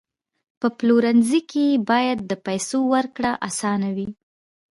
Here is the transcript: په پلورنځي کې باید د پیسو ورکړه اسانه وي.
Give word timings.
په 0.59 0.67
پلورنځي 0.77 1.41
کې 1.51 1.65
باید 1.89 2.19
د 2.31 2.31
پیسو 2.45 2.79
ورکړه 2.93 3.31
اسانه 3.49 3.89
وي. 3.95 4.07